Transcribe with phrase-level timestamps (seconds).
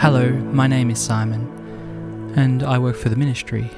[0.00, 3.70] Hello, my name is Simon, and I work for the ministry.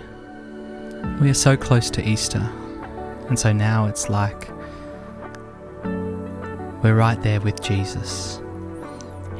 [1.20, 2.48] We are so close to Easter,
[3.28, 4.48] and so now it's like
[6.80, 8.40] we're right there with Jesus.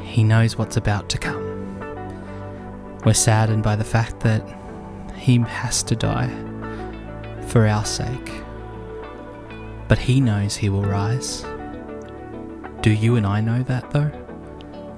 [0.02, 2.98] He knows what's about to come.
[3.04, 4.42] We're saddened by the fact that
[5.14, 6.30] He has to die
[7.46, 8.32] for our sake,
[9.86, 11.42] but He knows He will rise.
[12.80, 14.21] Do you and I know that though?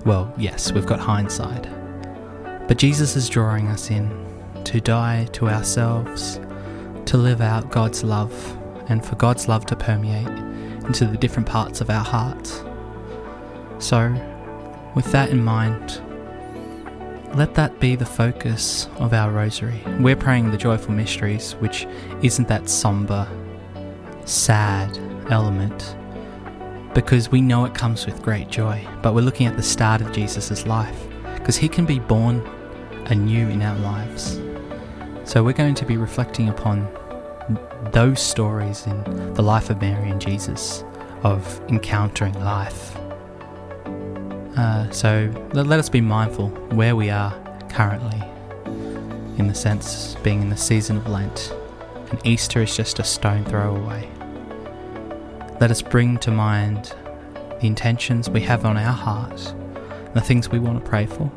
[0.05, 1.67] Well, yes, we've got hindsight.
[2.69, 4.11] But Jesus is drawing us in
[4.65, 6.39] to die to ourselves,
[7.07, 8.33] to live out God's love,
[8.89, 10.27] and for God's love to permeate
[10.85, 12.63] into the different parts of our hearts.
[13.79, 14.13] So,
[14.95, 16.03] with that in mind,
[17.35, 19.81] let that be the focus of our rosary.
[20.01, 21.87] We're praying the joyful mysteries, which
[22.23, 23.27] isn't that somber,
[24.27, 24.99] sad
[25.31, 25.97] element
[26.95, 28.87] because we know it comes with great joy.
[29.03, 30.97] But we're looking at the start of Jesus' life
[31.35, 32.41] because he can be born
[33.07, 34.41] anew in our lives.
[35.25, 36.89] So we're going to be reflecting upon
[37.93, 40.85] those stories in the life of Mary and Jesus
[41.23, 42.97] of encountering life.
[44.57, 47.33] Uh, so let, let us be mindful where we are
[47.71, 48.23] currently,
[49.39, 51.53] in the sense being in the season of Lent,
[52.11, 54.09] and Easter is just a stone throw away.
[55.61, 56.93] Let us bring to mind
[57.61, 59.55] the intentions we have on our heart,
[60.13, 61.31] the things we want to pray for,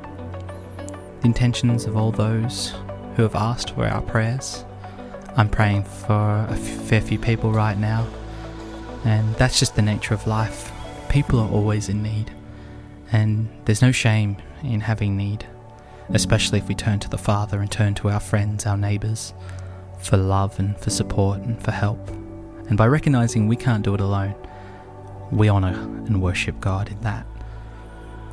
[1.22, 2.74] the intentions of all those
[3.16, 4.66] who have asked for our prayers.
[5.36, 8.08] I'm praying for a fair few people right now,
[9.06, 10.72] and that's just the nature of life.
[11.10, 12.32] People are always in need,
[13.12, 15.46] and there's no shame in having need,
[16.10, 19.36] especially if we turn to the Father and turn to our friends, our neighbours,
[20.00, 22.17] for love and for support and for help.
[22.68, 24.36] And by recognizing we can't do it alone,
[25.32, 27.26] we honour and worship God in that.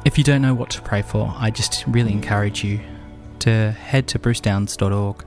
[0.04, 2.80] If you don't know what to pray for, I just really encourage you
[3.40, 5.24] to head to brucedownes.org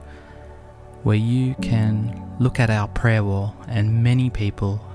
[1.04, 4.86] where you can look at our prayer wall, and many people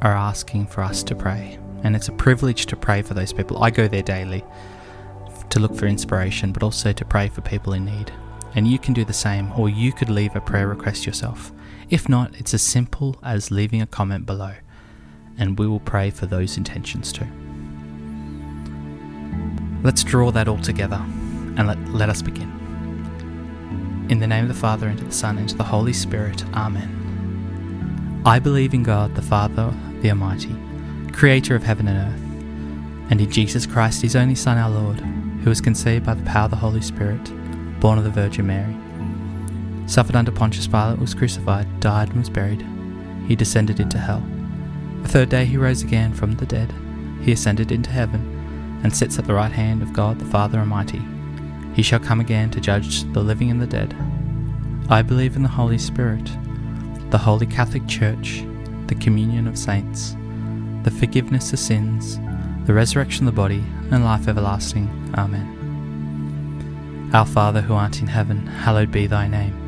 [0.00, 1.58] are asking for us to pray.
[1.82, 3.62] And it's a privilege to pray for those people.
[3.62, 4.44] I go there daily
[5.50, 8.12] to look for inspiration, but also to pray for people in need.
[8.54, 11.52] And you can do the same, or you could leave a prayer request yourself.
[11.90, 14.52] If not, it's as simple as leaving a comment below,
[15.38, 17.26] and we will pray for those intentions too.
[19.82, 21.00] Let's draw that all together
[21.56, 22.50] and let, let us begin.
[24.10, 26.44] In the name of the Father, and of the Son, and of the Holy Spirit,
[26.54, 28.22] Amen.
[28.26, 29.72] I believe in God, the Father,
[30.02, 30.54] the Almighty,
[31.12, 35.48] creator of heaven and earth, and in Jesus Christ, his only Son, our Lord, who
[35.48, 37.32] was conceived by the power of the Holy Spirit,
[37.80, 38.76] born of the Virgin Mary
[39.88, 42.64] suffered under Pontius Pilate, was crucified, died, and was buried.
[43.26, 44.22] He descended into hell.
[45.02, 46.72] The third day he rose again from the dead.
[47.22, 51.02] He ascended into heaven, and sits at the right hand of God the Father Almighty.
[51.74, 53.96] He shall come again to judge the living and the dead.
[54.90, 56.30] I believe in the Holy Spirit,
[57.10, 58.44] the Holy Catholic Church,
[58.86, 60.16] the communion of saints,
[60.82, 62.18] the forgiveness of sins,
[62.66, 64.88] the resurrection of the body, and life everlasting.
[65.16, 67.10] Amen.
[67.14, 69.67] Our Father who art in heaven, hallowed be thy name.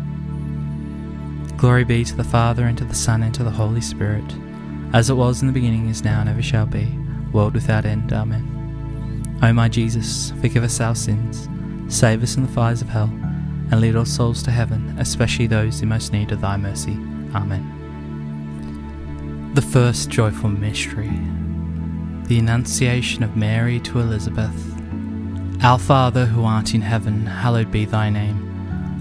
[1.61, 4.23] Glory be to the Father, and to the Son, and to the Holy Spirit,
[4.93, 6.87] as it was in the beginning, is now, and ever shall be,
[7.31, 8.11] world without end.
[8.11, 9.37] Amen.
[9.43, 11.47] O my Jesus, forgive us our sins,
[11.87, 13.11] save us from the fires of hell,
[13.69, 16.97] and lead all souls to heaven, especially those in most need of thy mercy.
[17.35, 17.63] Amen.
[19.53, 21.11] The first joyful mystery,
[22.23, 24.81] the Annunciation of Mary to Elizabeth.
[25.61, 28.50] Our Father who art in heaven, hallowed be thy name.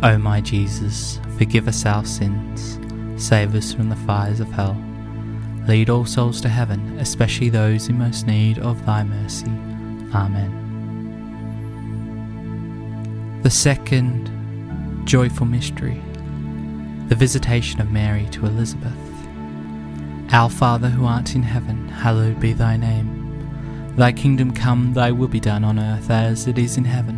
[0.00, 2.78] O my Jesus, forgive us our sins,
[3.20, 4.76] save us from the fires of hell.
[5.66, 9.50] Lead all souls to heaven, especially those in most need of thy mercy.
[10.14, 10.54] Amen.
[13.42, 14.30] The second
[15.04, 16.00] joyful mystery,
[17.08, 18.92] the visitation of Mary to Elizabeth.
[20.32, 23.94] Our Father who art in heaven, hallowed be thy name.
[23.96, 27.17] Thy kingdom come, thy will be done on earth as it is in heaven.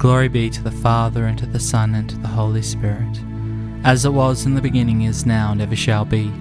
[0.00, 3.20] Glory be to the Father, and to the Son, and to the Holy Spirit,
[3.84, 6.32] as it was in the beginning, is now, and ever shall be,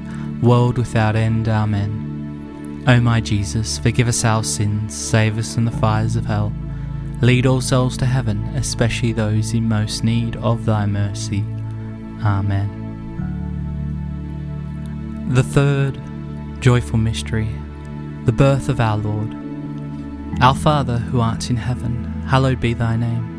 [0.42, 1.50] world without end.
[1.50, 2.86] Amen.
[2.88, 6.54] O my Jesus, forgive us our sins, save us from the fires of hell.
[7.20, 11.44] Lead all souls to heaven, especially those in most need of thy mercy.
[12.24, 12.70] Amen.
[15.32, 16.00] The third
[16.62, 17.50] Joyful Mystery
[18.24, 19.36] The Birth of our Lord.
[20.42, 23.39] Our Father, who art in heaven, hallowed be thy name.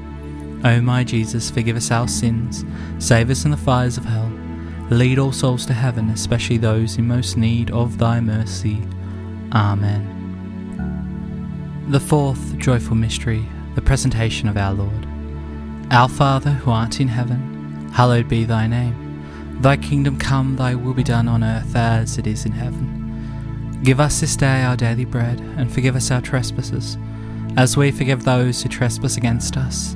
[0.63, 2.63] O my Jesus, forgive us our sins,
[2.99, 4.31] save us from the fires of hell,
[4.91, 8.79] lead all souls to heaven, especially those in most need of thy mercy.
[9.53, 10.19] Amen.
[11.89, 15.07] The fourth joyful mystery, the presentation of our Lord.
[15.89, 19.57] Our Father, who art in heaven, hallowed be thy name.
[19.61, 23.79] Thy kingdom come, thy will be done on earth as it is in heaven.
[23.83, 26.99] Give us this day our daily bread, and forgive us our trespasses,
[27.57, 29.95] as we forgive those who trespass against us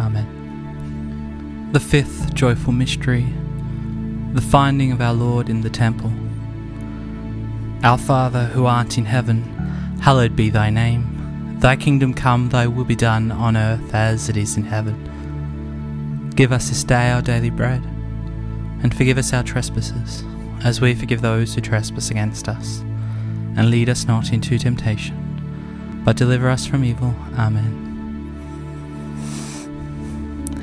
[0.00, 1.68] Amen.
[1.72, 3.26] The fifth joyful mystery,
[4.32, 6.10] the finding of our Lord in the temple.
[7.84, 9.42] Our Father, who art in heaven,
[10.00, 11.58] hallowed be thy name.
[11.60, 16.30] Thy kingdom come, thy will be done on earth as it is in heaven.
[16.34, 17.84] Give us this day our daily bread,
[18.82, 20.24] and forgive us our trespasses,
[20.64, 22.80] as we forgive those who trespass against us.
[23.56, 27.14] And lead us not into temptation, but deliver us from evil.
[27.36, 27.89] Amen.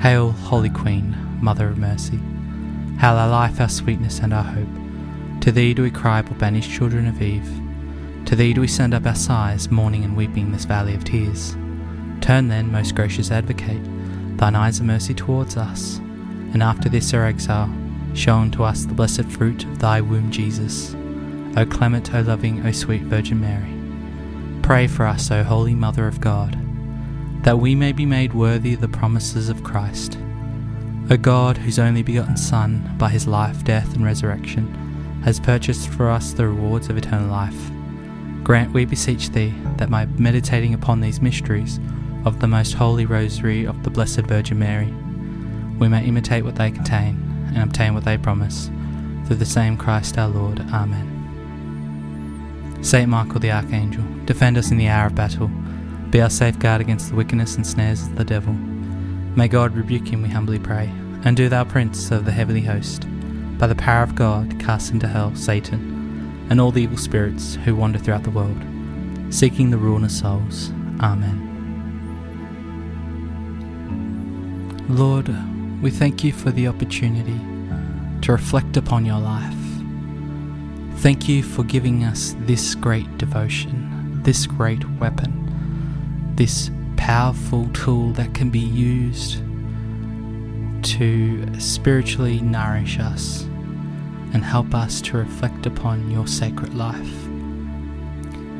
[0.00, 2.20] Hail, Holy Queen, Mother of Mercy.
[3.00, 4.68] Hail our life, our sweetness, and our hope.
[5.40, 7.50] To thee do we cry, poor banished children of Eve.
[8.26, 11.56] To thee do we send up our sighs, mourning and weeping this valley of tears.
[12.20, 13.82] Turn then, most gracious Advocate,
[14.38, 15.98] thine eyes of mercy towards us,
[16.52, 17.68] and after this our exile,
[18.14, 20.94] show unto us the blessed fruit of thy womb, Jesus.
[21.56, 23.74] O clement, O loving, O sweet Virgin Mary.
[24.62, 26.67] Pray for us, O Holy Mother of God
[27.42, 30.18] that we may be made worthy of the promises of Christ.
[31.10, 34.66] O God, whose only begotten Son, by his life, death, and resurrection,
[35.24, 37.70] has purchased for us the rewards of eternal life,
[38.42, 41.80] grant, we beseech thee, that by meditating upon these mysteries
[42.24, 44.92] of the most holy rosary of the Blessed Virgin Mary,
[45.78, 47.16] we may imitate what they contain
[47.54, 48.70] and obtain what they promise,
[49.26, 50.60] through the same Christ our Lord.
[50.72, 51.14] Amen.
[52.82, 55.50] Saint Michael the Archangel, defend us in the hour of battle
[56.10, 58.54] be our safeguard against the wickedness and snares of the devil.
[58.54, 60.90] May God rebuke him, we humbly pray.
[61.24, 63.06] And do thou, Prince of the heavenly host,
[63.58, 67.76] by the power of God, cast into hell Satan and all the evil spirits who
[67.76, 68.56] wander throughout the world,
[69.28, 70.70] seeking the ruin of souls.
[71.00, 71.44] Amen.
[74.88, 75.28] Lord,
[75.82, 77.38] we thank you for the opportunity
[78.22, 79.54] to reflect upon your life.
[81.00, 85.37] Thank you for giving us this great devotion, this great weapon
[86.38, 89.42] this powerful tool that can be used
[90.84, 93.42] to spiritually nourish us
[94.32, 97.26] and help us to reflect upon your sacred life.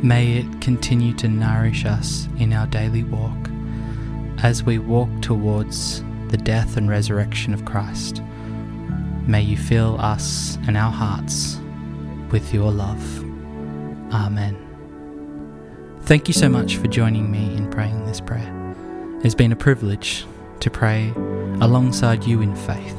[0.02, 3.48] May it continue to nourish us in our daily walk
[4.42, 8.22] as we walk towards the death and resurrection of Christ.
[9.28, 11.60] May you fill us and our hearts
[12.32, 13.24] with your love.
[14.12, 14.67] Amen.
[16.08, 18.50] Thank you so much for joining me in praying this prayer.
[19.22, 20.24] It's been a privilege
[20.60, 21.12] to pray
[21.60, 22.96] alongside you in faith.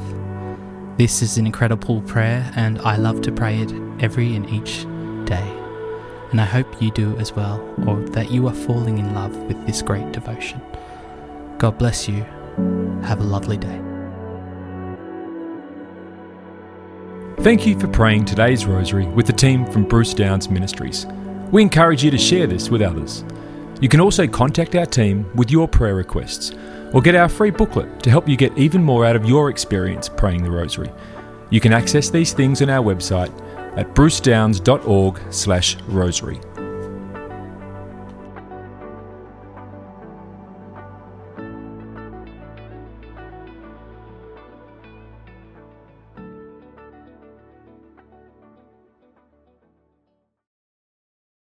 [0.96, 4.84] This is an incredible prayer, and I love to pray it every and each
[5.24, 5.42] day.
[6.30, 9.66] And I hope you do as well, or that you are falling in love with
[9.66, 10.62] this great devotion.
[11.58, 12.22] God bless you.
[13.02, 13.80] Have a lovely day.
[17.42, 21.06] Thank you for praying today's rosary with the team from Bruce Downes Ministries.
[21.50, 23.24] We encourage you to share this with others.
[23.80, 26.52] You can also contact our team with your prayer requests
[26.92, 30.08] or get our free booklet to help you get even more out of your experience
[30.08, 30.92] praying the rosary.
[31.50, 33.32] You can access these things on our website
[33.76, 36.40] at brucedownes.org/rosary.